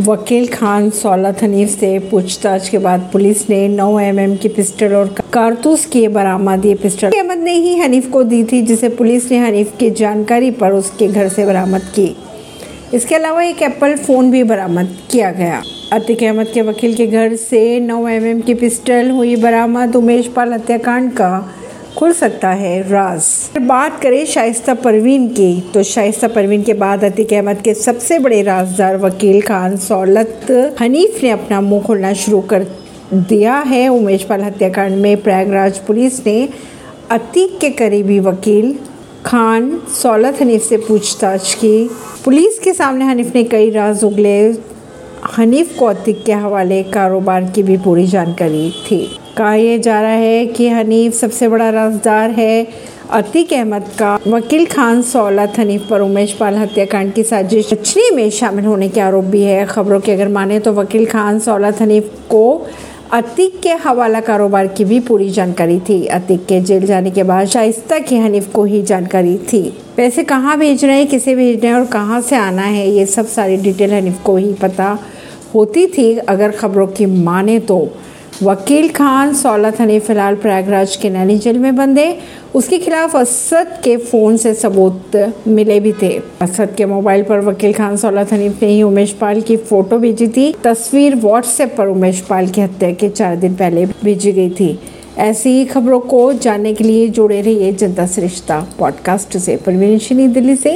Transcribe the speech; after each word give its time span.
वकील 0.00 0.46
खान 0.46 0.88
सौलत 0.90 1.42
हनीफ 1.42 1.68
से 1.68 1.98
पूछताछ 1.98 2.68
के 2.68 2.78
बाद 2.78 3.08
पुलिस 3.12 3.48
ने 3.50 3.68
9 3.68 3.98
एमएम 4.00 4.36
की 4.36 4.48
पिस्टल 4.48 4.94
और 4.94 5.08
कारतूस 5.32 5.84
की 5.86 6.06
बरामद। 6.08 6.64
ये 6.66 6.74
पिस्टल 6.74 7.10
अहमद 7.10 7.38
ने 7.38 7.52
ही 7.52 7.76
हनीफ 7.78 8.10
को 8.10 8.22
दी 8.22 8.42
थी, 8.44 8.62
जिसे 8.62 8.88
पुलिस 8.88 9.30
ने 9.30 9.38
हनीफ 9.38 9.76
की 9.78 9.90
जानकारी 9.90 10.50
पर 10.50 10.72
उसके 10.72 11.08
घर 11.08 11.28
से 11.28 11.46
बरामद 11.46 11.82
की। 11.96 12.16
इसके 12.94 13.14
अलावा 13.14 13.42
एक 13.42 13.62
एप्पल 13.62 13.96
फ़ोन 13.96 14.30
भी 14.30 14.42
बरामद 14.42 14.96
किया 15.10 15.30
गया। 15.30 15.62
अतिक 15.92 16.22
अहमद 16.22 16.46
के 16.54 16.62
वकील 16.62 16.94
के 16.94 17.06
घर 17.06 17.36
से 17.36 17.80
9 17.80 18.08
एमएम 18.08 18.40
की 18.40 18.54
पिस्टल 18.54 19.10
हुई 19.10 19.36
बरामद। 19.36 19.96
उमेश 19.96 20.26
पाल 20.26 20.52
हत्याकांड 20.52 21.12
का 21.12 21.54
खुल 21.96 22.12
सकता 22.12 22.48
है 22.48 22.80
राज। 22.90 23.60
बात 23.60 24.00
करें 24.02 24.24
शाइस्ता 24.26 24.74
परवीन 24.74 25.26
की 25.28 25.60
तो 25.74 25.82
शाइस्ता 25.82 26.28
परवीन 26.28 26.62
के 26.62 26.74
बाद 26.74 27.04
अतीक 27.04 27.32
अहमद 27.32 27.60
के 27.60 27.74
सबसे 27.74 28.18
बड़े 28.18 28.40
राजदार 28.42 28.96
वकील 28.96 29.40
खान 29.42 29.76
सौलत 29.76 30.46
हनीफ 30.80 31.22
ने 31.22 31.30
अपना 31.30 31.60
मुँह 31.60 31.82
खोलना 31.82 32.12
शुरू 32.12 32.40
कर 32.40 32.66
दिया 33.12 33.58
है। 33.58 33.86
उमेश 33.88 34.22
पाल 34.22 34.42
हत्याकांड 34.42 34.96
में 34.96 35.22
प्रयागराज 35.22 35.78
पुलिस 35.78 36.26
ने 36.26 36.48
अतीक 37.10 37.58
के 37.58 37.70
करीबी 37.70 38.18
वकील 38.20 38.74
खान 39.26 39.70
सौलत 39.92 40.40
हनीफ 40.40 40.62
से 40.62 40.76
पूछताछ 40.78 41.54
की। 41.54 41.88
पुलिस 42.24 42.58
के 42.58 42.72
सामने 42.72 43.04
हनीफ 43.04 43.34
ने 43.34 43.44
कई 43.44 43.70
राज 43.70 44.04
उगले। 44.04 44.38
हनीफ 45.36 45.78
को 45.78 45.86
अतीक 45.86 46.24
के 46.24 46.32
हवाले 46.32 46.82
कारोबार 46.82 47.50
की 47.50 47.62
भी 47.62 47.76
पूरी 47.76 48.06
जानकारी 48.06 48.70
थी। 48.86 49.06
कहा 49.36 49.54
यह 49.54 49.78
जा 49.78 50.00
रहा 50.00 50.10
है 50.10 50.46
कि 50.46 50.68
हनीफ 50.68 51.14
सबसे 51.14 51.48
बड़ा 51.48 51.68
राजदार 51.70 52.30
है 52.30 52.66
अतीक 53.10 53.52
अहमद 53.52 53.84
का। 53.98 54.18
वकील 54.26 54.64
खान 54.66 55.02
सौलत 55.02 55.58
हनीफ 55.58 55.86
पर 55.90 56.00
उमेश 56.00 56.32
पाल 56.32 56.54
हत्याकांड 56.54 57.12
की 57.12 57.22
साजिश। 57.22 57.72
रचने 57.72 58.10
में 58.10 58.28
शामिल 58.30 58.64
होने 58.64 58.88
के 58.88 59.00
आरोप 59.00 59.24
भी 59.24 59.42
है। 59.42 59.64
खबरों 59.66 60.00
की 60.00 60.12
अगर 60.12 60.28
माने 60.28 60.58
तो 60.58 60.72
वकील 60.72 61.06
खान 61.06 61.38
सौलत 61.38 61.80
हनीफ 61.80 62.10
को 62.30 62.66
अतीक 63.12 63.58
के 63.60 63.72
हवाला 63.84 64.20
कारोबार 64.20 64.66
की 64.66 64.84
भी 64.84 64.98
पूरी 65.00 65.28
जानकारी 65.30 65.78
थी। 65.80 66.04
अतीक 66.08 66.44
के 66.46 66.60
जेल 66.60 66.86
जाने 66.86 67.10
के 67.10 67.22
बाद 67.22 67.46
शाइस्ता 67.46 67.98
की 67.98 68.16
हनीफ 68.16 68.52
को 68.52 68.64
ही 68.64 68.82
जानकारी 68.82 69.36
थी। 69.52 69.62
पैसे 69.96 70.24
कहाँ 70.24 70.58
भेज 70.58 70.84
रहे 70.84 70.98
हैं, 70.98 71.06
किसे 71.06 71.34
भेज 71.34 71.60
रहे 71.62 71.72
हैं 71.72 71.80
और 71.80 71.86
कहाँ 71.86 72.20
से 72.20 72.36
आना 72.36 72.62
है, 72.62 72.88
ये 72.90 73.06
सब 73.06 73.26
सारी 73.26 73.56
डिटेल 73.56 73.94
हनीफ 73.94 74.22
को 74.24 74.36
ही 74.36 74.52
पता 74.52 74.98
होती 75.54 75.86
थी। 75.88 76.16
अगर 76.18 76.50
खबरों 76.50 76.86
की 76.86 77.06
माने 77.06 77.58
तो 77.60 77.88
वकील 78.42 78.88
खान, 78.88 79.34
सौलत 79.34 79.80
हनी 79.80 79.98
फ़िलहाल 79.98 80.34
प्रयागराज 80.34 80.96
के 80.96 81.10
नैनी 81.10 81.38
जेल 81.38 81.58
में 81.58 81.76
बंद 81.76 81.98
है 81.98 82.18
उसके 82.54 82.78
खिलाफ 82.78 83.16
असद 83.16 83.66
के 83.84 83.96
फ़ोन 83.96 84.36
से 84.36 84.54
सबूत 84.54 85.32
मिले 85.48 85.80
भी 85.80 85.92
थे। 85.92 86.20
असद 86.40 86.74
के 86.76 86.86
मोबाइल 86.86 87.22
पर 87.22 87.40
वकील 87.40 87.72
खान, 87.72 87.96
सौलत 87.96 88.32
हनीफ 88.32 88.62
ने 88.62 88.68
ही 88.68 88.82
उमेश 88.82 89.12
पाल 89.12 89.40
की 89.40 89.56
फ़ोटो 89.56 89.98
भेजी 89.98 90.28
थी। 90.28 90.54
तस्वीर 90.64 91.16
व्हाट्सएप 91.16 91.74
पर 91.78 91.86
उमेश 91.86 92.20
पाल 92.20 92.46
की 92.48 92.60
हत्या 92.60 92.90
के 92.90 93.08
चार 93.08 93.36
दिन 93.36 93.54
पहले 93.54 93.86
भेजी 93.86 94.32
गई 94.32 94.50
थी। 94.50 94.80
ऐसी 95.18 95.50
ही 95.50 95.64
खबरों 95.64 96.00
को 96.00 96.32
जानने 96.32 96.74
के 96.74 96.84
लिए 96.84 97.08
जुड़े 97.08 97.40
रहिए 97.40 97.72
जनता 97.72 98.06
श्रेष्ठता 98.06 98.66
पॉडकास्ट 98.78 99.38
से। 99.38 99.56
परवीन 99.56 100.32
दिल्ली 100.32 100.56
से। 100.56 100.68